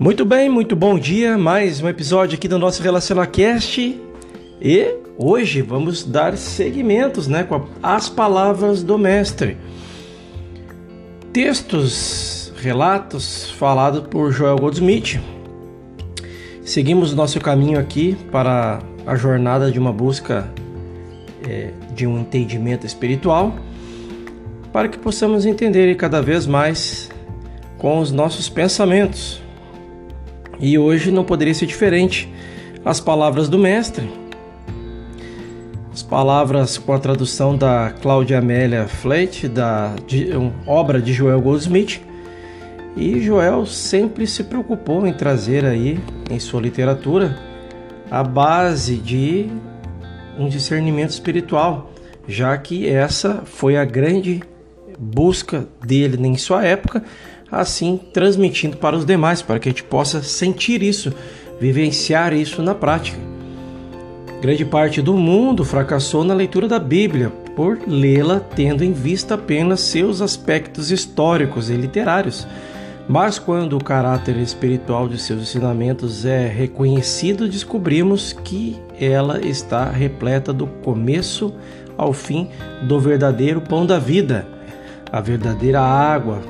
Muito 0.00 0.24
bem, 0.24 0.48
muito 0.48 0.76
bom 0.76 0.96
dia. 0.96 1.36
Mais 1.36 1.82
um 1.82 1.88
episódio 1.88 2.36
aqui 2.36 2.46
do 2.46 2.56
nosso 2.56 2.80
RelacionaCast. 2.80 4.00
E 4.62 4.94
hoje 5.18 5.60
vamos 5.60 6.04
dar 6.04 6.36
seguimentos 6.36 7.26
né, 7.26 7.42
com 7.42 7.66
as 7.82 8.08
palavras 8.08 8.84
do 8.84 8.96
Mestre. 8.96 9.56
Textos, 11.32 12.52
relatos 12.58 13.50
falados 13.50 14.02
por 14.06 14.30
Joel 14.30 14.54
Goldsmith. 14.54 15.20
Seguimos 16.62 17.12
nosso 17.12 17.40
caminho 17.40 17.80
aqui 17.80 18.16
para 18.30 18.78
a 19.04 19.16
jornada 19.16 19.68
de 19.68 19.80
uma 19.80 19.92
busca 19.92 20.48
é, 21.44 21.72
de 21.92 22.06
um 22.06 22.20
entendimento 22.20 22.86
espiritual, 22.86 23.52
para 24.72 24.86
que 24.86 24.96
possamos 24.96 25.44
entender 25.44 25.92
cada 25.96 26.22
vez 26.22 26.46
mais 26.46 27.10
com 27.78 27.98
os 27.98 28.12
nossos 28.12 28.48
pensamentos 28.48 29.47
e 30.60 30.78
hoje 30.78 31.10
não 31.10 31.24
poderia 31.24 31.54
ser 31.54 31.66
diferente. 31.66 32.32
As 32.84 33.00
palavras 33.00 33.48
do 33.48 33.58
Mestre, 33.58 34.08
as 35.92 36.02
palavras 36.02 36.78
com 36.78 36.92
a 36.92 36.98
tradução 36.98 37.56
da 37.56 37.92
Cláudia 38.00 38.38
Amélia 38.38 38.86
Fleit, 38.86 39.48
da 39.48 39.94
de, 40.06 40.36
um, 40.36 40.52
obra 40.66 41.02
de 41.02 41.12
Joel 41.12 41.40
Goldsmith. 41.40 42.00
E 42.96 43.20
Joel 43.20 43.66
sempre 43.66 44.26
se 44.26 44.44
preocupou 44.44 45.06
em 45.06 45.12
trazer 45.12 45.64
aí 45.64 46.00
em 46.30 46.38
sua 46.38 46.60
literatura 46.60 47.38
a 48.10 48.24
base 48.24 48.96
de 48.96 49.48
um 50.38 50.48
discernimento 50.48 51.10
espiritual, 51.10 51.92
já 52.26 52.56
que 52.56 52.88
essa 52.88 53.42
foi 53.44 53.76
a 53.76 53.84
grande 53.84 54.42
busca 54.98 55.68
dele 55.84 56.26
em 56.26 56.36
sua 56.36 56.64
época 56.64 57.04
assim 57.50 57.98
transmitindo 58.12 58.76
para 58.76 58.96
os 58.96 59.04
demais, 59.04 59.42
para 59.42 59.58
que 59.58 59.68
a 59.68 59.72
gente 59.72 59.84
possa 59.84 60.22
sentir 60.22 60.82
isso, 60.82 61.12
vivenciar 61.60 62.32
isso 62.32 62.62
na 62.62 62.74
prática. 62.74 63.18
Grande 64.40 64.64
parte 64.64 65.02
do 65.02 65.14
mundo 65.14 65.64
fracassou 65.64 66.22
na 66.22 66.32
leitura 66.32 66.68
da 66.68 66.78
Bíblia 66.78 67.30
por 67.56 67.80
lê-la 67.88 68.38
tendo 68.38 68.84
em 68.84 68.92
vista 68.92 69.34
apenas 69.34 69.80
seus 69.80 70.22
aspectos 70.22 70.92
históricos 70.92 71.70
e 71.70 71.74
literários. 71.74 72.46
Mas 73.08 73.38
quando 73.38 73.76
o 73.76 73.82
caráter 73.82 74.36
espiritual 74.36 75.08
de 75.08 75.18
seus 75.18 75.42
ensinamentos 75.42 76.24
é 76.24 76.46
reconhecido, 76.46 77.48
descobrimos 77.48 78.32
que 78.32 78.76
ela 79.00 79.40
está 79.40 79.90
repleta 79.90 80.52
do 80.52 80.66
começo 80.66 81.52
ao 81.96 82.12
fim 82.12 82.48
do 82.82 83.00
verdadeiro 83.00 83.60
pão 83.60 83.84
da 83.84 83.98
vida, 83.98 84.46
a 85.10 85.20
verdadeira 85.20 85.80
água 85.80 86.40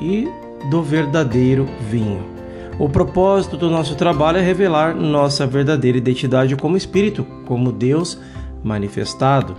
e 0.00 0.26
do 0.70 0.82
verdadeiro 0.82 1.66
vinho. 1.90 2.36
O 2.78 2.88
propósito 2.88 3.56
do 3.56 3.70
nosso 3.70 3.94
trabalho 3.94 4.38
é 4.38 4.42
revelar 4.42 4.94
nossa 4.94 5.46
verdadeira 5.46 5.96
identidade 5.96 6.54
como 6.56 6.76
espírito, 6.76 7.24
como 7.46 7.72
Deus 7.72 8.18
manifestado, 8.62 9.56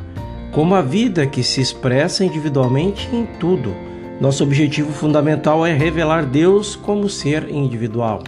como 0.52 0.76
a 0.76 0.82
vida 0.82 1.26
que 1.26 1.42
se 1.42 1.60
expressa 1.60 2.24
individualmente 2.24 3.10
em 3.12 3.26
tudo. 3.40 3.74
Nosso 4.22 4.44
objetivo 4.44 4.92
fundamental 4.92 5.66
é 5.66 5.74
revelar 5.74 6.26
Deus 6.26 6.76
como 6.76 7.10
ser 7.10 7.50
individual, 7.50 8.24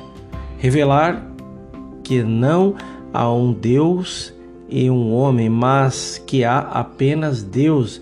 revelar 0.57 1.23
que 2.03 2.23
não 2.23 2.75
há 3.13 3.31
um 3.31 3.53
Deus 3.53 4.33
e 4.67 4.89
um 4.89 5.13
homem, 5.13 5.49
mas 5.49 6.21
que 6.25 6.43
há 6.43 6.59
apenas 6.59 7.43
Deus 7.43 8.01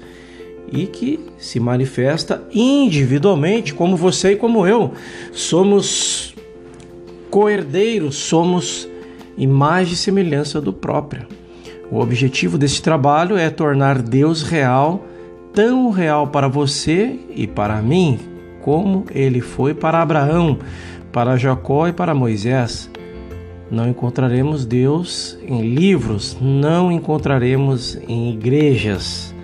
e 0.72 0.86
que 0.86 1.20
se 1.38 1.60
manifesta 1.60 2.44
individualmente, 2.54 3.74
como 3.74 3.96
você 3.96 4.32
e 4.32 4.36
como 4.36 4.66
eu. 4.66 4.94
Somos 5.32 6.36
coerdeiros, 7.30 8.16
somos 8.16 8.88
imagem 9.38 9.94
e 9.94 9.98
semelhança 9.98 10.60
do 10.60 10.74
próprio. 10.74 11.28
O 11.92 12.00
objetivo 12.00 12.58
desse 12.58 12.82
trabalho 12.82 13.38
é 13.38 13.50
tornar 13.50 14.02
Deus 14.02 14.44
real, 14.44 15.06
tão 15.54 15.90
real 15.90 16.28
para 16.28 16.48
você 16.48 17.18
e 17.34 17.48
para 17.48 17.82
mim, 17.82 18.20
como 18.62 19.06
ele 19.12 19.40
foi 19.40 19.74
para 19.74 20.02
Abraão, 20.02 20.60
para 21.12 21.38
Jacó 21.38 21.88
e 21.88 21.94
para 21.94 22.14
Moisés. 22.14 22.90
Não 23.72 23.88
encontraremos 23.90 24.66
Deus 24.66 25.38
em 25.46 25.62
livros, 25.62 26.38
não 26.42 26.92
encontraremos 26.92 27.98
em 28.08 28.34
igrejas 28.34 29.36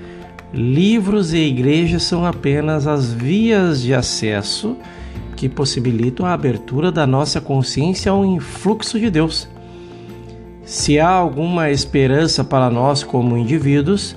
Livros 0.53 1.33
e 1.33 1.37
igrejas 1.37 2.03
são 2.03 2.23
apenas 2.23 2.85
as 2.85 3.11
vias 3.11 3.81
de 3.81 3.91
acesso 3.91 4.77
que 5.35 5.49
possibilitam 5.49 6.27
a 6.27 6.33
abertura 6.33 6.91
da 6.91 7.07
nossa 7.07 7.41
consciência 7.41 8.11
ao 8.11 8.23
influxo 8.23 8.99
de 8.99 9.09
Deus. 9.09 9.49
Se 10.63 10.99
há 10.99 11.09
alguma 11.09 11.71
esperança 11.71 12.43
para 12.43 12.69
nós 12.69 13.03
como 13.03 13.35
indivíduos, 13.35 14.15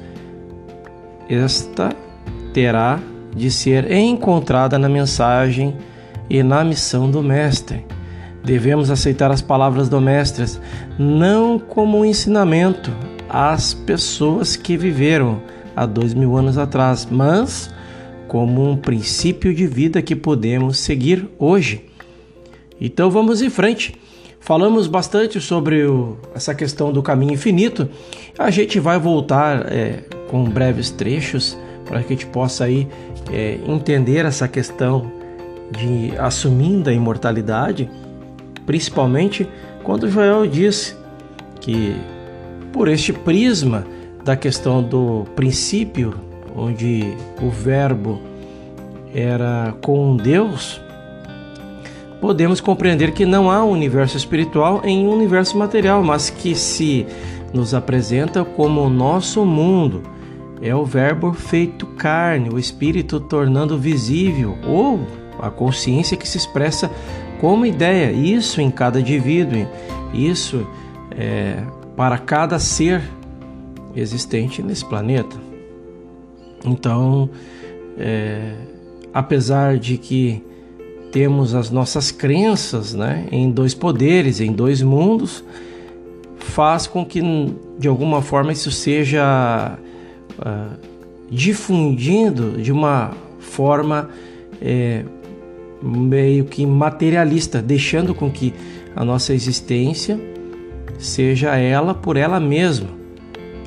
esta 1.26 1.96
terá 2.52 3.00
de 3.34 3.50
ser 3.50 3.91
encontrada 3.91 4.78
na 4.78 4.91
mensagem 4.91 5.75
e 6.28 6.42
na 6.42 6.62
missão 6.62 7.10
do 7.10 7.22
Mestre. 7.22 7.86
Devemos 8.44 8.91
aceitar 8.91 9.30
as 9.30 9.41
palavras 9.41 9.88
do 9.88 10.02
Mestre 10.02 10.44
não 10.98 11.58
como 11.58 11.98
um 11.98 12.04
ensinamento 12.04 12.92
às 13.26 13.72
pessoas 13.72 14.54
que 14.54 14.76
viveram 14.76 15.41
há 15.76 15.84
dois 15.84 16.14
mil 16.14 16.37
anos 16.37 16.56
atrás, 16.56 17.06
mas 17.09 17.70
como 18.26 18.69
um 18.69 18.76
princípio 18.76 19.54
de 19.54 19.66
vida 19.66 20.03
que 20.03 20.16
podemos 20.16 20.78
seguir 20.78 21.28
hoje. 21.38 21.84
Então 22.81 23.10
vamos 23.10 23.42
em 23.42 23.50
frente. 23.50 23.94
Falamos 24.41 24.87
bastante 24.87 25.41
sobre 25.41 25.84
o, 25.84 26.19
essa 26.34 26.54
questão 26.54 26.92
do 26.92 27.03
caminho 27.03 27.34
infinito. 27.34 27.88
A 28.38 28.50
gente 28.50 28.78
vai 28.78 28.98
voltar 28.98 29.72
é, 29.72 30.04
com 30.28 30.44
breves 30.44 30.91
trechos 30.91 31.56
para 31.84 32.00
que 32.03 32.12
a 32.12 32.16
gente 32.16 32.26
possa 32.26 32.64
aí 32.64 32.88
é, 33.32 33.58
entender 33.66 34.25
essa 34.25 34.47
questão 34.48 35.10
de 35.70 36.16
assumindo 36.19 36.88
a 36.88 36.93
imortalidade, 36.93 37.91
principalmente 38.64 39.48
quando 39.82 40.08
Joel 40.08 40.47
diz 40.47 40.97
que 41.60 41.97
por 42.72 42.88
este 42.88 43.12
prisma 43.12 43.84
da 44.26 44.37
questão 44.37 44.82
do 44.82 45.25
princípio, 45.37 46.12
onde 46.56 47.16
o 47.41 47.48
Verbo 47.48 48.20
era 49.14 49.72
com 49.81 50.16
Deus, 50.16 50.81
podemos 52.20 52.60
compreender 52.60 53.12
que 53.12 53.25
não 53.25 53.48
há 53.48 53.64
um 53.64 53.70
universo 53.70 54.16
espiritual 54.16 54.82
em 54.84 55.06
um 55.06 55.12
universo 55.12 55.56
material, 55.56 56.03
mas 56.03 56.28
que 56.28 56.56
se 56.56 57.06
nos 57.54 57.72
apresenta 57.72 58.44
como 58.44 58.82
o 58.82 58.91
nosso 58.91 59.44
mundo. 59.44 60.03
É 60.60 60.75
o 60.75 60.84
Verbo 60.84 61.32
feito 61.32 61.87
carne, 61.87 62.48
o 62.48 62.58
Espírito 62.58 63.20
tornando 63.20 63.78
visível, 63.78 64.58
ou 64.66 65.06
a 65.38 65.50
consciência 65.50 66.16
que 66.16 66.28
se 66.28 66.37
expressa 66.37 66.91
como 67.41 67.64
ideia, 67.64 68.10
isso 68.10 68.60
em 68.60 68.72
cada 68.72 68.98
indivíduo, 68.98 69.69
isso 70.12 70.66
é, 71.16 71.62
para 71.94 72.19
cada 72.19 72.58
ser 72.58 73.03
existente 74.00 74.62
nesse 74.62 74.84
planeta. 74.84 75.36
Então, 76.64 77.30
é, 77.98 78.54
apesar 79.12 79.78
de 79.78 79.96
que 79.96 80.42
temos 81.12 81.54
as 81.54 81.70
nossas 81.70 82.10
crenças 82.10 82.92
né, 82.92 83.26
em 83.30 83.50
dois 83.50 83.74
poderes, 83.74 84.40
em 84.40 84.52
dois 84.52 84.82
mundos, 84.82 85.44
faz 86.38 86.86
com 86.86 87.04
que 87.04 87.22
de 87.78 87.88
alguma 87.88 88.20
forma 88.20 88.52
isso 88.52 88.70
seja 88.70 89.78
uh, 90.38 90.76
difundindo 91.30 92.60
de 92.60 92.72
uma 92.72 93.12
forma 93.38 94.10
é, 94.60 95.04
meio 95.82 96.44
que 96.44 96.66
materialista, 96.66 97.62
deixando 97.62 98.14
com 98.14 98.31
que 98.31 98.52
a 98.94 99.04
nossa 99.04 99.32
existência 99.32 100.19
seja 100.99 101.56
ela 101.56 101.94
por 101.94 102.16
ela 102.16 102.40
mesma 102.40 103.06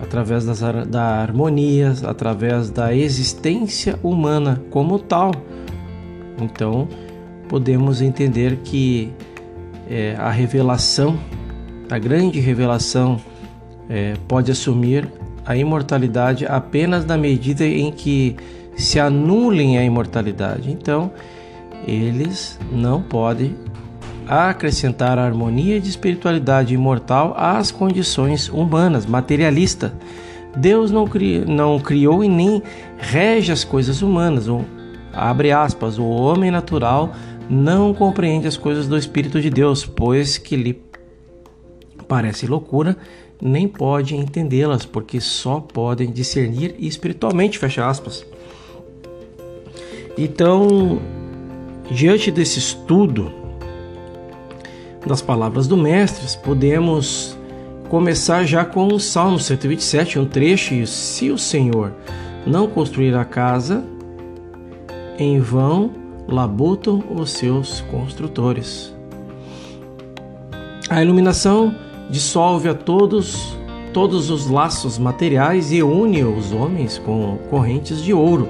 através 0.02 0.46
das, 0.46 0.62
da 0.88 1.22
harmonia, 1.22 1.94
através 2.04 2.70
da 2.70 2.96
existência 2.96 4.00
humana 4.02 4.62
como 4.70 4.98
tal. 5.00 5.32
Então, 6.42 6.88
podemos 7.48 8.02
entender 8.02 8.58
que 8.64 9.12
é, 9.90 10.16
a 10.18 10.30
revelação, 10.30 11.20
a 11.90 11.98
grande 11.98 12.40
revelação, 12.40 13.20
é, 13.90 14.14
pode 14.28 14.52
assumir 14.52 15.12
a 15.46 15.58
imortalidade 15.58 16.46
apenas 16.46 17.06
na 17.06 17.18
medida 17.18 17.66
em 17.66 17.92
que 17.92 18.36
se 18.76 19.00
anulem 19.00 19.78
a 19.78 19.84
imortalidade. 19.84 20.72
Então, 20.72 21.12
eles 21.88 22.60
não 22.72 23.02
podem 23.02 23.56
a 24.30 24.52
acrescentar 24.52 25.18
a 25.18 25.26
harmonia 25.26 25.80
de 25.82 25.90
espiritualidade 25.90 26.76
imortal 26.76 27.34
às 27.36 27.72
condições 27.72 28.48
humanas, 28.48 29.08
materialista. 29.08 29.92
Deus 30.56 30.92
não, 30.92 31.08
cri, 31.08 31.40
não 31.40 31.80
criou 31.80 32.24
e 32.24 32.30
nem 32.30 32.62
rege 33.00 33.52
as 33.52 33.64
coisas 33.64 34.04
humanas. 34.04 34.48
O, 34.48 34.64
abre 35.12 35.52
aspas, 35.52 35.98
o 35.98 36.06
homem 36.06 36.52
natural 36.52 37.12
não 37.50 37.92
compreende 37.92 38.48
as 38.48 38.56
coisas 38.56 38.88
do 38.88 38.96
Espírito 38.96 39.42
de 39.42 39.50
Deus, 39.50 39.84
pois 39.84 40.38
que 40.38 40.56
lhe 40.56 40.80
parece 42.08 42.46
loucura, 42.46 42.96
nem 43.42 43.68
pode 43.68 44.16
entendê-las, 44.16 44.86
porque 44.86 45.20
só 45.20 45.60
podem 45.60 46.12
discernir 46.12 46.76
espiritualmente, 46.78 47.58
fecha 47.58 47.88
aspas. 47.88 48.24
Então, 50.16 51.00
diante 51.90 52.30
desse 52.30 52.60
estudo 52.60 53.39
das 55.06 55.22
palavras 55.22 55.68
do 55.68 55.78
mestre, 55.78 56.26
podemos 56.44 57.38
começar 57.90 58.44
já 58.44 58.64
com 58.64 58.88
o 58.88 59.00
Salmo 59.00 59.40
127, 59.40 60.20
um 60.20 60.26
trecho, 60.26 60.86
se 60.86 61.32
o 61.32 61.38
Senhor 61.38 61.94
não 62.46 62.68
construir 62.68 63.16
a 63.16 63.26
casa, 63.26 63.84
em 65.18 65.40
vão 65.40 65.92
labutam 66.28 67.04
os 67.10 67.32
seus 67.32 67.82
construtores. 67.82 68.94
A 70.90 71.02
iluminação 71.02 71.76
dissolve 72.10 72.70
a 72.70 72.74
todos 72.74 73.58
todos 73.94 74.30
os 74.30 74.48
laços 74.48 75.00
materiais 75.00 75.72
e 75.72 75.82
une 75.82 76.24
os 76.24 76.52
homens 76.52 77.00
com 77.00 77.38
correntes 77.50 78.04
de 78.04 78.14
ouro 78.14 78.48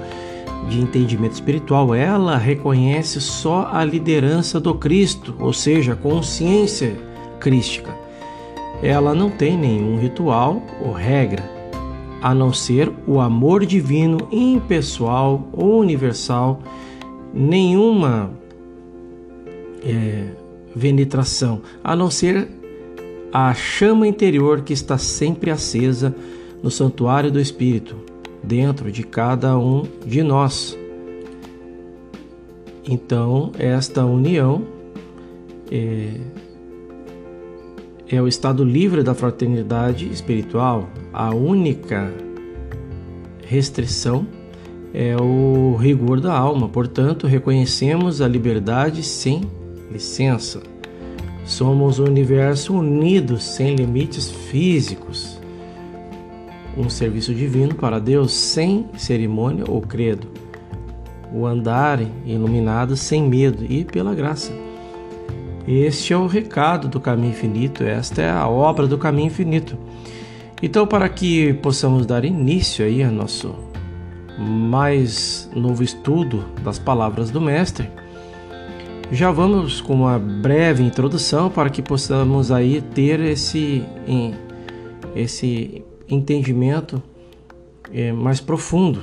de 0.67 0.79
entendimento 0.81 1.33
espiritual. 1.33 1.93
Ela 1.93 2.37
reconhece 2.37 3.21
só 3.21 3.69
a 3.71 3.83
liderança 3.83 4.59
do 4.59 4.75
Cristo, 4.75 5.35
ou 5.39 5.53
seja, 5.53 5.93
a 5.93 5.95
consciência 5.95 6.95
crística. 7.39 7.95
Ela 8.81 9.13
não 9.13 9.29
tem 9.29 9.57
nenhum 9.57 9.99
ritual 9.99 10.61
ou 10.81 10.91
regra, 10.91 11.43
a 12.21 12.33
não 12.33 12.53
ser 12.53 12.91
o 13.07 13.19
amor 13.19 13.65
divino 13.65 14.27
impessoal, 14.31 15.47
universal 15.53 16.61
nenhuma 17.33 18.31
é, 19.83 20.29
venetração, 20.75 21.61
a 21.83 21.95
não 21.95 22.09
ser 22.09 22.47
a 23.31 23.53
chama 23.53 24.07
interior 24.07 24.61
que 24.61 24.73
está 24.73 24.97
sempre 24.97 25.51
acesa 25.51 26.15
no 26.63 26.71
santuário 26.71 27.31
do 27.31 27.39
Espírito, 27.39 27.95
dentro 28.43 28.91
de 28.91 29.03
cada 29.03 29.57
um 29.57 29.83
de 30.05 30.23
nós. 30.23 30.77
Então, 32.87 33.51
esta 33.57 34.05
união 34.05 34.63
é, 35.71 36.19
é 38.07 38.21
o 38.21 38.27
estado 38.27 38.63
livre 38.63 39.03
da 39.03 39.13
fraternidade 39.13 40.11
espiritual, 40.11 40.89
a 41.13 41.33
única 41.33 42.11
restrição 43.45 44.25
é 44.93 45.15
o 45.15 45.75
rigor 45.75 46.19
da 46.19 46.33
alma. 46.33 46.67
Portanto, 46.67 47.27
reconhecemos 47.27 48.21
a 48.21 48.27
liberdade 48.27 49.03
sem 49.03 49.41
licença. 49.91 50.61
Somos 51.45 51.99
o 51.99 52.03
universo 52.03 52.75
unido 52.75 53.39
sem 53.39 53.75
limites 53.75 54.29
físicos. 54.29 54.98
Um 56.79 56.89
serviço 56.89 57.33
divino 57.33 57.75
para 57.75 57.99
Deus 57.99 58.31
sem 58.31 58.85
cerimônia 58.97 59.65
ou 59.67 59.81
credo. 59.81 60.29
O 61.33 61.45
andar 61.45 61.99
iluminado 62.25 62.95
sem 62.95 63.21
medo 63.21 63.65
e 63.69 63.83
pela 63.83 64.15
graça. 64.15 64.53
Este 65.67 66.13
é 66.13 66.17
o 66.17 66.25
recado 66.25 66.87
do 66.87 67.01
caminho 67.01 67.31
infinito, 67.31 67.83
esta 67.83 68.21
é 68.21 68.29
a 68.29 68.47
obra 68.47 68.87
do 68.87 68.97
caminho 68.97 69.27
infinito. 69.27 69.77
Então, 70.63 70.87
para 70.87 71.09
que 71.09 71.53
possamos 71.55 72.05
dar 72.05 72.23
início 72.23 72.85
aí 72.85 73.03
a 73.03 73.11
nosso 73.11 73.53
mais 74.37 75.49
novo 75.53 75.83
estudo 75.83 76.45
das 76.63 76.79
palavras 76.79 77.29
do 77.29 77.41
Mestre, 77.41 77.89
já 79.11 79.31
vamos 79.31 79.81
com 79.81 79.95
uma 79.95 80.17
breve 80.17 80.81
introdução 80.81 81.49
para 81.49 81.69
que 81.69 81.81
possamos 81.81 82.53
aí 82.53 82.81
ter 82.81 83.19
esse, 83.19 83.83
esse 85.13 85.83
entendimento 86.09 87.01
é, 87.93 88.11
mais 88.11 88.39
profundo. 88.39 89.01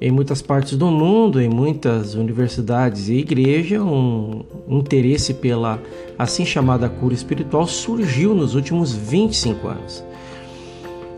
Em 0.00 0.10
muitas 0.10 0.40
partes 0.40 0.78
do 0.78 0.86
mundo, 0.86 1.40
em 1.40 1.48
muitas 1.48 2.14
universidades 2.14 3.08
e 3.08 3.16
igrejas, 3.16 3.82
um 3.82 4.44
interesse 4.66 5.34
pela 5.34 5.78
assim 6.18 6.44
chamada 6.44 6.88
cura 6.88 7.12
espiritual 7.12 7.66
surgiu 7.66 8.34
nos 8.34 8.54
últimos 8.54 8.94
25 8.94 9.68
anos. 9.68 10.04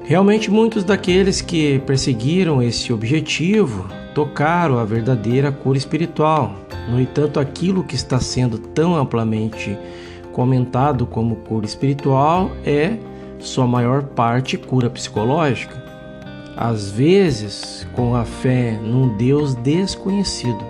Realmente, 0.05 0.51
muitos 0.51 0.83
daqueles 0.83 1.41
que 1.41 1.79
perseguiram 1.87 2.61
esse 2.61 2.93
objetivo 2.93 3.87
tocaram 4.17 4.79
a 4.79 4.85
verdadeira 4.85 5.53
cura 5.53 5.79
espiritual. 5.79 6.57
No 6.91 7.01
entanto, 7.01 7.39
aquilo 7.39 7.85
que 7.85 7.95
está 7.95 8.19
sendo 8.19 8.59
tão 8.59 8.97
amplamente 8.97 9.79
comentado 10.33 11.07
como 11.07 11.37
cura 11.37 11.65
espiritual 11.65 12.51
é, 12.65 12.97
sua 13.43 13.67
maior 13.67 14.03
parte, 14.03 14.57
cura 14.57 14.89
psicológica. 14.89 15.83
Às 16.57 16.91
vezes, 16.91 17.87
com 17.95 18.15
a 18.15 18.25
fé 18.25 18.79
num 18.83 19.17
Deus 19.17 19.55
desconhecido. 19.55 20.65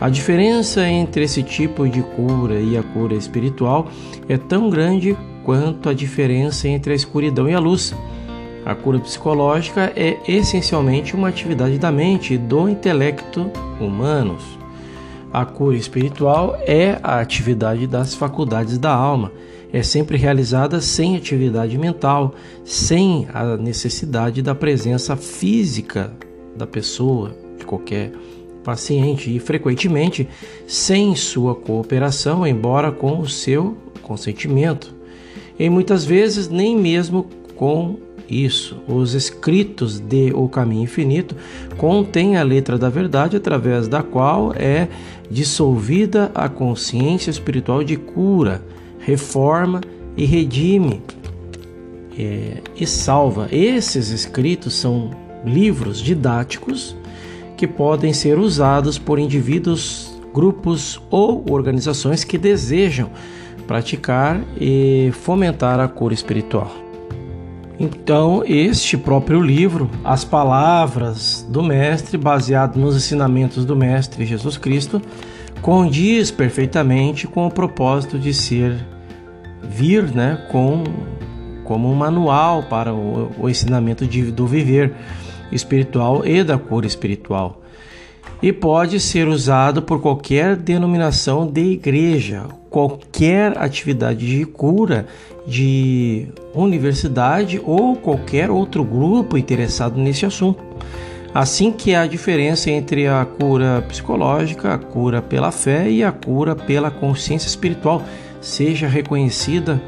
A 0.00 0.08
diferença 0.08 0.86
entre 0.88 1.24
esse 1.24 1.42
tipo 1.42 1.86
de 1.88 2.02
cura 2.02 2.58
e 2.58 2.76
a 2.76 2.82
cura 2.82 3.14
espiritual 3.14 3.88
é 4.28 4.38
tão 4.38 4.70
grande 4.70 5.16
quanto 5.44 5.88
a 5.88 5.94
diferença 5.94 6.68
entre 6.68 6.92
a 6.92 6.96
escuridão 6.96 7.48
e 7.48 7.54
a 7.54 7.58
luz. 7.58 7.94
A 8.64 8.74
cura 8.74 8.98
psicológica 8.98 9.92
é 9.94 10.18
essencialmente 10.26 11.14
uma 11.14 11.28
atividade 11.28 11.78
da 11.78 11.92
mente 11.92 12.34
e 12.34 12.38
do 12.38 12.68
intelecto 12.68 13.50
humanos. 13.78 14.42
A 15.32 15.44
cura 15.44 15.76
espiritual 15.76 16.58
é 16.66 16.98
a 17.02 17.20
atividade 17.20 17.86
das 17.86 18.14
faculdades 18.14 18.78
da 18.78 18.92
alma. 18.92 19.30
É 19.72 19.82
sempre 19.82 20.16
realizada 20.16 20.80
sem 20.80 21.16
atividade 21.16 21.78
mental, 21.78 22.34
sem 22.64 23.28
a 23.32 23.56
necessidade 23.56 24.42
da 24.42 24.54
presença 24.54 25.16
física 25.16 26.12
da 26.56 26.66
pessoa, 26.66 27.36
de 27.58 27.64
qualquer 27.64 28.12
paciente, 28.64 29.34
e 29.34 29.38
frequentemente 29.38 30.28
sem 30.66 31.14
sua 31.14 31.54
cooperação, 31.54 32.46
embora 32.46 32.90
com 32.90 33.20
o 33.20 33.28
seu 33.28 33.76
consentimento. 34.02 34.94
E 35.58 35.70
muitas 35.70 36.04
vezes 36.04 36.48
nem 36.48 36.76
mesmo 36.76 37.28
com 37.54 37.96
isso. 38.28 38.76
Os 38.88 39.14
escritos 39.14 39.98
de 40.00 40.32
O 40.34 40.48
Caminho 40.48 40.84
Infinito 40.84 41.36
contêm 41.76 42.36
a 42.36 42.42
letra 42.42 42.78
da 42.78 42.88
verdade 42.88 43.36
através 43.36 43.88
da 43.88 44.02
qual 44.02 44.52
é 44.54 44.88
dissolvida 45.30 46.30
a 46.34 46.48
consciência 46.48 47.30
espiritual 47.30 47.84
de 47.84 47.96
cura, 47.96 48.62
reforma 49.10 49.80
e 50.16 50.24
redime 50.24 51.02
é, 52.18 52.58
e 52.76 52.86
salva. 52.86 53.48
Esses 53.50 54.10
escritos 54.10 54.74
são 54.74 55.10
livros 55.44 55.98
didáticos 55.98 56.96
que 57.56 57.66
podem 57.66 58.12
ser 58.12 58.38
usados 58.38 58.98
por 58.98 59.18
indivíduos, 59.18 60.18
grupos 60.32 61.00
ou 61.10 61.44
organizações 61.50 62.24
que 62.24 62.38
desejam 62.38 63.10
praticar 63.66 64.40
e 64.58 65.10
fomentar 65.12 65.78
a 65.80 65.88
cura 65.88 66.14
espiritual. 66.14 66.70
Então, 67.78 68.42
este 68.46 68.96
próprio 68.98 69.40
livro, 69.40 69.90
as 70.04 70.24
palavras 70.24 71.46
do 71.48 71.62
Mestre, 71.62 72.18
baseado 72.18 72.76
nos 72.76 72.94
ensinamentos 72.94 73.64
do 73.64 73.74
Mestre 73.74 74.26
Jesus 74.26 74.58
Cristo, 74.58 75.00
condiz 75.62 76.30
perfeitamente 76.30 77.26
com 77.26 77.46
o 77.46 77.50
propósito 77.50 78.18
de 78.18 78.34
ser 78.34 78.76
vir, 79.62 80.02
né, 80.14 80.46
com 80.50 80.84
como 81.64 81.88
um 81.88 81.94
manual 81.94 82.64
para 82.64 82.92
o, 82.92 83.30
o 83.38 83.48
ensinamento 83.48 84.04
de, 84.04 84.32
do 84.32 84.44
viver 84.44 84.92
espiritual 85.52 86.26
e 86.26 86.42
da 86.42 86.58
cura 86.58 86.86
espiritual. 86.86 87.62
E 88.42 88.52
pode 88.52 88.98
ser 88.98 89.28
usado 89.28 89.82
por 89.82 90.00
qualquer 90.00 90.56
denominação 90.56 91.46
de 91.46 91.60
igreja, 91.60 92.46
qualquer 92.70 93.56
atividade 93.58 94.26
de 94.26 94.44
cura 94.46 95.06
de 95.46 96.26
universidade 96.54 97.60
ou 97.64 97.96
qualquer 97.96 98.50
outro 98.50 98.82
grupo 98.82 99.36
interessado 99.36 99.98
nesse 99.98 100.26
assunto. 100.26 100.62
Assim 101.32 101.70
que 101.70 101.94
há 101.94 102.06
diferença 102.06 102.70
entre 102.70 103.06
a 103.06 103.24
cura 103.24 103.84
psicológica, 103.88 104.74
a 104.74 104.78
cura 104.78 105.22
pela 105.22 105.52
fé 105.52 105.88
e 105.88 106.02
a 106.02 106.10
cura 106.10 106.56
pela 106.56 106.90
consciência 106.90 107.46
espiritual 107.46 108.02
seja 108.40 108.88
reconhecida, 108.88 109.80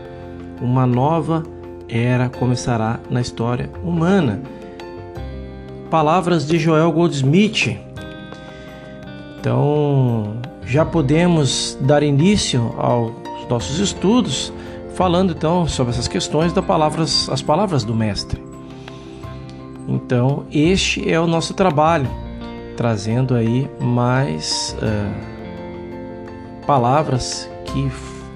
uma 0.60 0.86
nova 0.86 1.42
era 1.88 2.28
começará 2.28 3.00
na 3.10 3.20
história 3.20 3.70
humana. 3.82 4.40
Palavras 5.90 6.46
de 6.46 6.58
Joel 6.58 6.90
Goldsmith. 6.92 7.76
Então, 9.38 10.36
já 10.64 10.84
podemos 10.84 11.76
dar 11.80 12.02
início 12.02 12.74
aos 12.78 13.12
nossos 13.48 13.78
estudos 13.78 14.52
falando 14.94 15.32
então 15.32 15.66
sobre 15.66 15.92
essas 15.92 16.06
questões 16.06 16.52
das 16.52 16.64
palavras, 16.64 17.28
as 17.28 17.42
palavras 17.42 17.84
do 17.84 17.94
mestre. 17.94 18.42
Então, 19.88 20.44
este 20.52 21.10
é 21.10 21.18
o 21.18 21.26
nosso 21.26 21.54
trabalho, 21.54 22.08
trazendo 22.76 23.34
aí 23.34 23.68
mais 23.80 24.76
uh, 24.78 26.66
palavras 26.66 27.50
que 27.64 27.90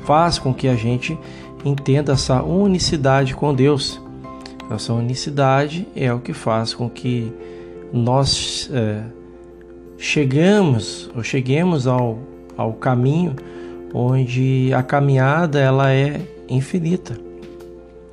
faz 0.06 0.38
com 0.38 0.54
que 0.54 0.68
a 0.68 0.76
gente 0.76 1.18
entenda 1.64 2.12
essa 2.12 2.42
unicidade 2.42 3.34
com 3.34 3.52
Deus. 3.52 4.00
Essa 4.70 4.92
unicidade 4.94 5.86
é 5.94 6.12
o 6.12 6.20
que 6.20 6.32
faz 6.32 6.72
com 6.72 6.88
que 6.88 7.32
nós 7.92 8.70
é, 8.72 9.02
chegamos 9.98 11.10
ou 11.14 11.22
cheguemos 11.22 11.86
ao, 11.86 12.18
ao 12.56 12.72
caminho 12.72 13.34
onde 13.92 14.72
a 14.72 14.82
caminhada 14.82 15.58
ela 15.58 15.92
é 15.92 16.20
infinita. 16.48 17.18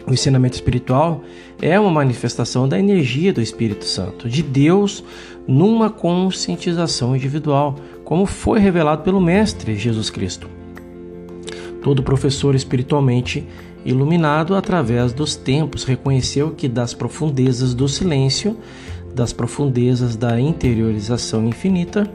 O 0.08 0.14
ensinamento 0.14 0.56
espiritual 0.56 1.22
é 1.62 1.80
uma 1.80 1.92
manifestação 1.92 2.68
da 2.68 2.78
energia 2.78 3.32
do 3.32 3.42
Espírito 3.42 3.86
Santo, 3.86 4.28
de 4.28 4.42
Deus 4.42 5.04
numa 5.48 5.90
conscientização 5.90 7.16
individual, 7.16 7.76
como 8.04 8.26
foi 8.26 8.60
revelado 8.60 9.04
pelo 9.04 9.22
Mestre 9.22 9.76
Jesus 9.76 10.10
Cristo. 10.10 10.63
Todo 11.84 12.02
professor 12.02 12.56
espiritualmente 12.56 13.46
iluminado 13.86 14.56
através 14.56 15.12
dos 15.12 15.36
tempos 15.36 15.84
reconheceu 15.84 16.52
que 16.52 16.70
das 16.70 16.94
profundezas 16.94 17.74
do 17.74 17.90
silêncio, 17.90 18.58
das 19.14 19.34
profundezas 19.34 20.16
da 20.16 20.40
interiorização 20.40 21.46
infinita, 21.46 22.10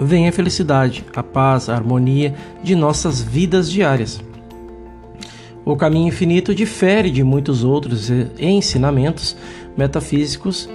vem 0.00 0.26
a 0.26 0.32
felicidade, 0.32 1.04
a 1.14 1.22
paz, 1.22 1.68
a 1.68 1.74
harmonia 1.74 2.34
de 2.62 2.74
nossas 2.74 3.20
vidas 3.20 3.70
diárias. 3.70 4.20
O 5.64 5.76
caminho 5.76 6.08
infinito 6.08 6.54
difere 6.54 7.10
de 7.10 7.22
muitos 7.22 7.64
outros 7.64 8.10
ensinamentos 8.38 9.36
metafísicos. 9.76 10.68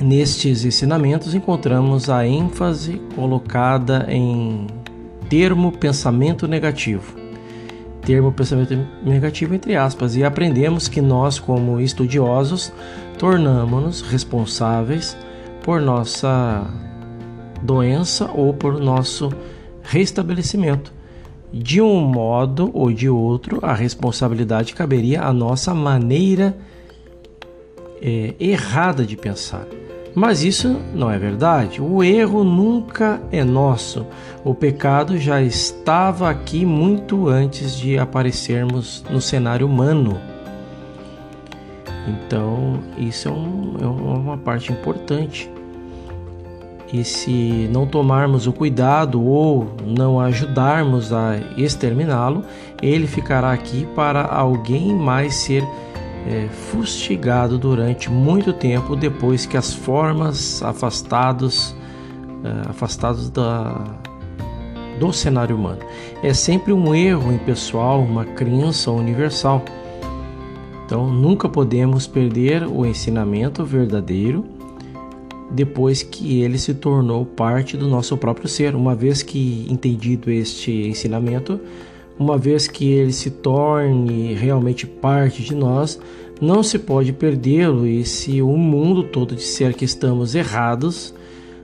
Nestes 0.00 0.64
ensinamentos 0.64 1.34
encontramos 1.34 2.10
a 2.10 2.26
ênfase 2.26 3.00
colocada 3.14 4.06
em 4.08 4.66
termo 5.28 5.72
pensamento 5.72 6.46
negativo. 6.46 7.14
Termo 8.02 8.30
pensamento 8.30 8.78
negativo 9.02 9.54
entre 9.54 9.74
aspas 9.74 10.16
e 10.16 10.22
aprendemos 10.22 10.86
que 10.86 11.00
nós 11.00 11.38
como 11.38 11.80
estudiosos 11.80 12.72
tornamos-nos 13.18 14.02
responsáveis 14.02 15.16
por 15.62 15.80
nossa 15.80 16.64
doença 17.62 18.30
ou 18.32 18.54
por 18.54 18.78
nosso 18.78 19.32
restabelecimento. 19.82 20.94
De 21.52 21.80
um 21.80 22.00
modo 22.00 22.70
ou 22.74 22.92
de 22.92 23.08
outro, 23.08 23.58
a 23.62 23.72
responsabilidade 23.72 24.74
caberia 24.74 25.22
à 25.22 25.32
nossa 25.32 25.72
maneira 25.74 26.56
é, 28.00 28.34
errada 28.38 29.04
de 29.04 29.16
pensar. 29.16 29.66
Mas 30.16 30.42
isso 30.42 30.80
não 30.94 31.10
é 31.10 31.18
verdade. 31.18 31.82
O 31.82 32.02
erro 32.02 32.42
nunca 32.42 33.20
é 33.30 33.44
nosso. 33.44 34.06
O 34.42 34.54
pecado 34.54 35.18
já 35.18 35.42
estava 35.42 36.30
aqui 36.30 36.64
muito 36.64 37.28
antes 37.28 37.76
de 37.76 37.98
aparecermos 37.98 39.04
no 39.10 39.20
cenário 39.20 39.66
humano. 39.66 40.18
Então, 42.08 42.80
isso 42.96 43.28
é, 43.28 43.30
um, 43.30 43.74
é 43.78 43.86
uma 43.86 44.38
parte 44.38 44.72
importante. 44.72 45.50
E 46.90 47.04
se 47.04 47.68
não 47.70 47.86
tomarmos 47.86 48.46
o 48.46 48.54
cuidado 48.54 49.22
ou 49.22 49.70
não 49.84 50.18
ajudarmos 50.18 51.12
a 51.12 51.36
exterminá-lo, 51.58 52.42
ele 52.80 53.06
ficará 53.06 53.52
aqui 53.52 53.86
para 53.94 54.24
alguém 54.24 54.94
mais 54.94 55.34
ser 55.34 55.62
é, 56.26 56.48
fustigado 56.48 57.56
durante 57.56 58.10
muito 58.10 58.52
tempo 58.52 58.96
depois 58.96 59.46
que 59.46 59.56
as 59.56 59.72
formas 59.72 60.62
afastados, 60.62 61.74
é, 62.44 62.70
afastados 62.70 63.30
da, 63.30 63.84
do 64.98 65.12
cenário 65.12 65.56
humano. 65.56 65.80
É 66.22 66.34
sempre 66.34 66.72
um 66.72 66.94
erro 66.94 67.32
impessoal, 67.32 68.00
uma 68.00 68.24
crença 68.24 68.90
universal. 68.90 69.64
Então 70.84 71.08
nunca 71.08 71.48
podemos 71.48 72.06
perder 72.06 72.66
o 72.66 72.84
ensinamento 72.84 73.64
verdadeiro 73.64 74.44
depois 75.50 76.02
que 76.02 76.42
ele 76.42 76.58
se 76.58 76.74
tornou 76.74 77.24
parte 77.24 77.76
do 77.76 77.86
nosso 77.86 78.16
próprio 78.16 78.48
ser. 78.48 78.74
Uma 78.74 78.94
vez 78.94 79.22
que 79.22 79.66
entendido 79.70 80.30
este 80.30 80.88
ensinamento, 80.88 81.60
uma 82.18 82.38
vez 82.38 82.66
que 82.66 82.90
ele 82.90 83.12
se 83.12 83.30
torne 83.30 84.34
realmente 84.34 84.86
parte 84.86 85.42
de 85.42 85.54
nós, 85.54 86.00
não 86.40 86.62
se 86.62 86.78
pode 86.78 87.12
perdê-lo. 87.12 87.86
E 87.86 88.04
se 88.04 88.40
o 88.42 88.56
mundo 88.56 89.04
todo 89.04 89.34
disser 89.34 89.74
que 89.74 89.84
estamos 89.84 90.34
errados, 90.34 91.14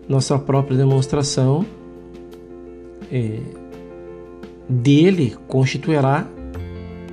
nossa 0.08 0.38
própria 0.38 0.76
demonstração 0.76 1.64
é, 3.10 3.38
dele 4.68 5.36
constituirá 5.46 6.26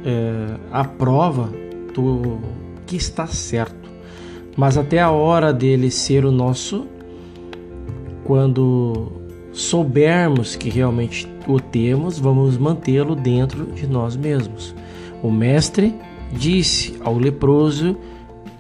é, 0.05 0.57
a 0.71 0.83
prova 0.83 1.49
do 1.93 2.39
que 2.85 2.95
está 2.95 3.27
certo. 3.27 3.89
Mas 4.57 4.77
até 4.77 4.99
a 4.99 5.11
hora 5.11 5.53
dele 5.53 5.89
ser 5.91 6.25
o 6.25 6.31
nosso, 6.31 6.87
quando 8.23 9.18
soubermos 9.51 10.55
que 10.55 10.69
realmente 10.69 11.27
o 11.47 11.59
temos, 11.59 12.19
vamos 12.19 12.57
mantê-lo 12.57 13.15
dentro 13.15 13.65
de 13.67 13.87
nós 13.87 14.15
mesmos. 14.15 14.75
O 15.21 15.31
mestre 15.31 15.95
disse 16.31 16.97
ao 17.03 17.17
leproso 17.17 17.97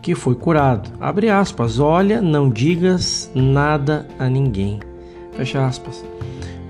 que 0.01 0.15
foi 0.15 0.35
curado. 0.35 0.89
Abre 0.99 1.29
aspas. 1.29 1.79
Olha, 1.79 2.21
não 2.21 2.49
digas 2.49 3.29
nada 3.33 4.07
a 4.17 4.29
ninguém. 4.29 4.79
Fecha 5.33 5.65
aspas. 5.65 6.03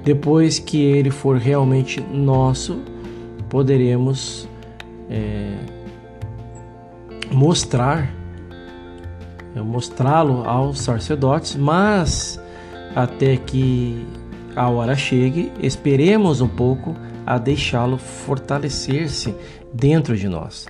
Depois 0.03 0.59
que 0.59 0.81
ele 0.81 1.11
for 1.11 1.37
realmente 1.37 2.01
nosso, 2.01 2.79
poderemos 3.49 4.47
é, 5.09 5.57
mostrar 7.31 8.19
mostrá-lo 9.55 10.47
aos 10.47 10.79
sacerdotes, 10.81 11.55
mas 11.55 12.39
até 12.95 13.37
que 13.37 14.05
a 14.55 14.69
hora 14.69 14.95
chegue, 14.95 15.51
esperemos 15.61 16.41
um 16.41 16.47
pouco 16.47 16.95
a 17.25 17.37
deixá-lo 17.37 17.97
fortalecer-se 17.97 19.33
dentro 19.73 20.17
de 20.17 20.27
nós. 20.27 20.67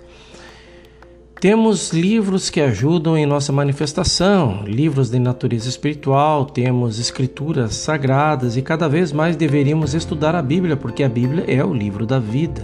Temos 1.39 1.93
livros 1.93 2.49
que 2.49 2.59
ajudam 2.59 3.17
em 3.17 3.25
nossa 3.25 3.53
manifestação, 3.53 4.63
livros 4.65 5.09
de 5.09 5.17
natureza 5.19 5.69
espiritual, 5.69 6.45
temos 6.45 6.99
escrituras 6.99 7.75
sagradas 7.75 8.57
e 8.57 8.61
cada 8.61 8.89
vez 8.89 9.13
mais 9.13 9.37
deveríamos 9.37 9.93
estudar 9.93 10.35
a 10.35 10.41
Bíblia, 10.41 10.75
porque 10.75 11.01
a 11.01 11.07
Bíblia 11.07 11.45
é 11.47 11.63
o 11.63 11.73
livro 11.73 12.05
da 12.05 12.19
vida. 12.19 12.61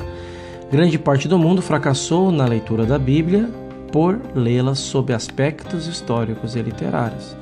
Grande 0.70 1.00
parte 1.00 1.26
do 1.26 1.40
mundo 1.40 1.62
fracassou 1.62 2.34
na 2.34 2.46
leitura 2.46 2.86
da 2.86 3.00
Bíblia 3.00 3.50
por 3.96 4.20
lê-la 4.36 4.76
sob 4.76 5.14
aspectos 5.14 5.88
históricos 5.88 6.54
e 6.58 6.62
literários. 6.62 7.34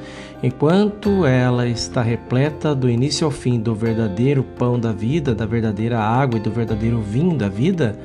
Enquanto 0.43 1.25
ela 1.25 1.67
está 1.67 2.03
repleta 2.03 2.75
do 2.75 2.87
início 2.87 3.25
ao 3.25 3.31
fim 3.31 3.59
do 3.59 3.73
verdadeiro 3.73 4.43
pão 4.43 4.79
da 4.79 4.91
vida, 4.91 5.33
da 5.33 5.47
verdadeira 5.47 5.99
água 5.99 6.37
e 6.37 6.39
do 6.39 6.51
verdadeiro 6.51 7.01
vinho 7.01 7.35
da 7.35 7.49
vida, 7.49 7.97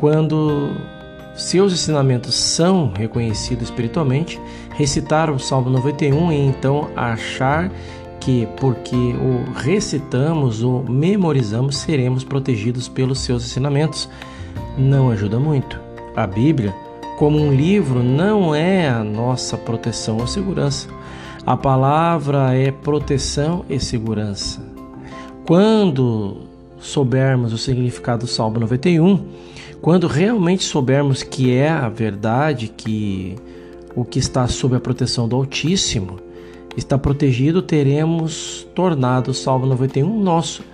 quando 0.00 0.70
seus 1.36 1.74
ensinamentos 1.74 2.34
são 2.34 2.90
reconhecidos 2.90 3.64
espiritualmente, 3.64 4.40
recitar 4.70 5.30
o 5.30 5.38
Salmo 5.38 5.68
91 5.68 6.32
e 6.32 6.36
então 6.46 6.88
achar 6.96 7.70
que 8.18 8.48
porque 8.56 8.96
o 8.96 9.52
recitamos 9.58 10.62
ou 10.62 10.82
memorizamos 10.82 11.76
seremos 11.76 12.24
protegidos 12.24 12.88
pelos 12.88 13.18
seus 13.18 13.44
ensinamentos 13.44 14.08
não 14.78 15.10
ajuda 15.10 15.38
muito. 15.38 15.78
A 16.16 16.26
Bíblia 16.26 16.74
como 17.22 17.38
um 17.38 17.54
livro 17.54 18.02
não 18.02 18.52
é 18.52 18.88
a 18.88 19.04
nossa 19.04 19.56
proteção 19.56 20.16
ou 20.16 20.26
segurança. 20.26 20.88
A 21.46 21.56
palavra 21.56 22.52
é 22.52 22.72
proteção 22.72 23.64
e 23.70 23.78
segurança. 23.78 24.60
Quando 25.46 26.38
soubermos 26.80 27.52
o 27.52 27.58
significado 27.58 28.24
do 28.24 28.26
Salmo 28.26 28.58
91, 28.58 29.24
quando 29.80 30.08
realmente 30.08 30.64
soubermos 30.64 31.22
que 31.22 31.54
é 31.54 31.68
a 31.68 31.88
verdade, 31.88 32.66
que 32.76 33.36
o 33.94 34.04
que 34.04 34.18
está 34.18 34.48
sob 34.48 34.74
a 34.74 34.80
proteção 34.80 35.28
do 35.28 35.36
Altíssimo 35.36 36.18
está 36.76 36.98
protegido, 36.98 37.62
teremos 37.62 38.66
tornado 38.74 39.30
o 39.30 39.34
Salmo 39.34 39.64
91 39.66 40.20
nosso. 40.20 40.64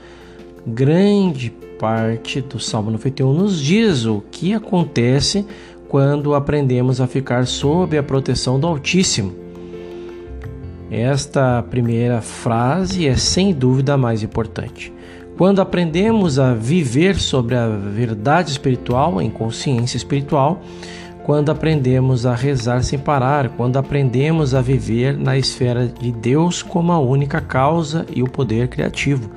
Grande 0.67 1.51
parte 1.79 2.41
do 2.41 2.59
Salmo 2.59 2.91
91 2.91 3.35
nos 3.35 3.61
diz 3.61 4.07
o 4.07 4.23
que 4.31 4.55
acontece 4.55 5.47
quando 5.89 6.35
aprendemos 6.35 7.01
a 7.01 7.07
ficar 7.07 7.47
sob 7.47 7.97
a 7.97 8.03
proteção 8.03 8.61
do 8.61 8.67
Altíssimo. 8.67 9.33
Esta 10.91 11.63
primeira 11.63 12.21
frase 12.21 13.07
é 13.07 13.17
sem 13.17 13.53
dúvida 13.53 13.95
a 13.95 13.99
mais 13.99 14.23
importante. 14.23 14.93
Quando 15.37 15.61
aprendemos 15.61 16.39
a 16.39 16.53
viver 16.53 17.17
sobre 17.17 17.55
a 17.55 17.69
verdade 17.69 18.51
espiritual, 18.51 19.21
em 19.21 19.31
consciência 19.31 19.97
espiritual, 19.97 20.61
quando 21.25 21.51
aprendemos 21.51 22.27
a 22.27 22.35
rezar 22.35 22.83
sem 22.83 22.99
parar, 22.99 23.51
quando 23.51 23.77
aprendemos 23.77 24.55
a 24.55 24.61
viver 24.61 25.17
na 25.17 25.37
esfera 25.39 25.87
de 25.87 26.11
Deus 26.11 26.63
como 26.63 26.91
a 26.91 26.99
única 26.99 27.41
causa 27.41 28.05
e 28.15 28.23
o 28.23 28.29
poder 28.29 28.69
criativo, 28.69 29.31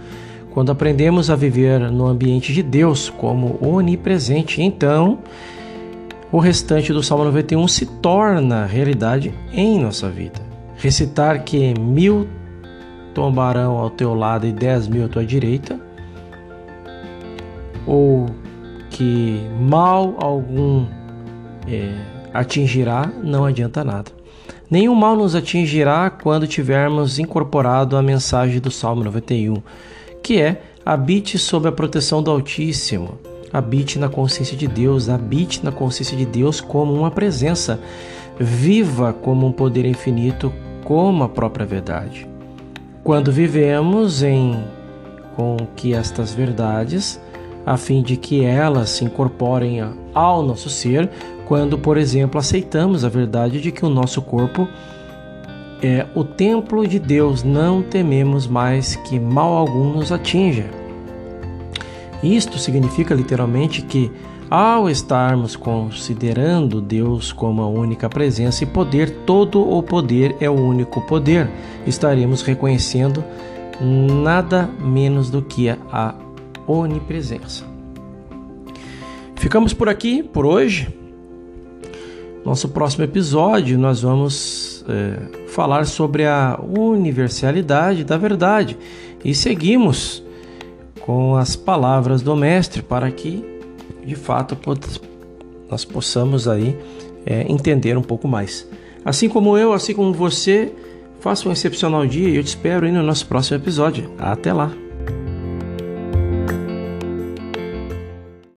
quando 0.52 0.72
aprendemos 0.72 1.30
a 1.30 1.36
viver 1.36 1.80
no 1.92 2.08
ambiente 2.08 2.54
de 2.54 2.64
Deus 2.64 3.10
como 3.10 3.60
onipresente, 3.62 4.62
então 4.62 5.20
o 6.32 6.40
restante 6.40 6.94
do 6.94 7.04
Salmo 7.04 7.26
91 7.26 7.68
se 7.68 7.86
torna 7.86 8.66
realidade 8.66 9.34
em 9.52 9.80
nossa 9.80 10.10
vida. 10.10 10.40
Recitar 10.78 11.44
que 11.44 11.74
mil 11.78 12.28
tombarão 13.14 13.78
ao 13.78 13.90
teu 13.90 14.14
lado 14.14 14.48
e 14.48 14.52
dez 14.52 14.88
mil 14.88 15.06
à 15.06 15.08
tua 15.10 15.26
direita, 15.26 15.80
ou 17.86 18.28
que 18.90 19.42
mal 19.60 20.16
algum 20.18 20.86
é, 21.68 21.94
atingirá, 22.34 23.12
não 23.22 23.46
adianta 23.46 23.84
nada. 23.84 24.12
Nenhum 24.70 24.96
mal 24.96 25.18
nos 25.18 25.36
atingirá 25.36 26.10
quando 26.10 26.48
tivermos 26.48 27.20
incorporado 27.20 27.98
a 27.98 28.02
mensagem 28.02 28.62
do 28.62 28.72
Salmo 28.72 29.04
91, 29.04 29.62
que 30.24 30.42
é 30.42 30.62
habite 30.86 31.38
sob 31.38 31.68
a 31.68 31.72
proteção 31.72 32.24
do 32.24 32.32
Altíssimo, 32.32 33.20
habite 33.52 34.00
na 34.00 34.10
consciência 34.10 34.56
de 34.56 34.68
Deus, 34.68 35.10
habite 35.10 35.64
na 35.64 35.72
consciência 35.72 36.16
de 36.16 36.26
Deus 36.26 36.62
como 36.62 36.94
uma 36.94 37.12
presença, 37.12 37.80
viva 38.40 39.14
como 39.14 39.48
um 39.48 39.52
poder 39.52 39.86
infinito, 39.86 40.54
como 40.84 41.24
a 41.24 41.30
própria 41.30 41.66
verdade. 41.66 42.28
Quando 43.04 43.32
vivemos 43.32 44.24
em 44.24 44.64
com 45.36 45.58
que 45.76 45.94
estas 45.94 46.34
verdades, 46.34 47.20
a 47.66 47.78
fim 47.78 48.02
de 48.02 48.18
que 48.18 48.44
elas 48.44 48.90
se 48.90 49.06
incorporem 49.06 49.82
ao 50.14 50.44
nosso 50.44 50.70
ser, 50.70 51.10
quando, 51.46 51.78
por 51.78 51.98
exemplo, 51.98 52.40
aceitamos 52.40 53.04
a 53.04 53.10
verdade 53.10 53.60
de 53.60 53.72
que 53.72 53.86
o 53.86 53.90
nosso 53.90 54.22
corpo 54.22 54.68
é 55.82 56.06
o 56.14 56.24
templo 56.24 56.88
de 56.88 57.00
Deus, 57.00 57.44
não 57.44 57.82
tememos 57.82 58.46
mais 58.46 58.96
que 58.96 59.20
mal 59.20 59.54
algum 59.54 59.92
nos 59.94 60.12
atinja. 60.12 60.81
Isto 62.24 62.60
significa 62.60 63.16
literalmente 63.16 63.82
que, 63.82 64.12
ao 64.50 64.90
estarmos 64.90 65.56
considerando 65.56 66.80
Deus 66.80 67.32
como 67.32 67.62
a 67.62 67.68
única 67.68 68.10
presença 68.10 68.64
e 68.64 68.68
poder, 68.68 69.10
todo 69.26 69.62
o 69.62 69.82
poder 69.82 70.36
é 70.40 70.50
o 70.50 70.54
único 70.54 71.02
poder, 71.02 71.50
estaremos 71.88 72.42
reconhecendo 72.42 73.24
nada 74.24 74.70
menos 74.80 75.30
do 75.30 75.42
que 75.42 75.70
a 75.70 76.16
onipresença. 76.68 77.66
Ficamos 79.36 79.74
por 79.74 79.90
aqui 79.90 80.22
por 80.22 80.46
hoje. 80.46 80.88
Nosso 82.46 82.70
próximo 82.70 83.04
episódio 83.04 83.78
nós 83.78 84.02
vamos 84.02 84.86
é, 84.88 85.48
falar 85.48 85.86
sobre 85.86 86.26
a 86.26 86.60
universalidade 86.62 88.04
da 88.04 88.18
verdade 88.18 88.78
e 89.24 89.34
seguimos 89.34 90.24
com 91.06 91.36
as 91.36 91.56
palavras 91.56 92.22
do 92.22 92.36
mestre 92.36 92.82
para 92.82 93.10
que 93.12 93.44
de 94.06 94.16
fato 94.16 94.58
nós 95.70 95.86
possamos 95.86 96.48
aí 96.48 96.78
é, 97.26 97.46
entender 97.52 97.98
um 97.98 98.02
pouco 98.02 98.28
mais. 98.28 98.68
Assim 99.04 99.30
como 99.30 99.58
eu, 99.58 99.74
assim 99.74 99.94
como 99.94 100.14
você, 100.14 100.72
faça 101.20 101.48
um 101.48 101.52
excepcional 101.52 102.06
dia 102.06 102.30
e 102.30 102.36
eu 102.36 102.44
te 102.44 102.48
espero 102.48 102.86
aí 102.86 102.92
no 102.92 103.04
nosso 103.04 103.26
próximo 103.26 103.58
episódio. 103.58 104.12
Até 104.18 104.54
lá! 104.54 104.72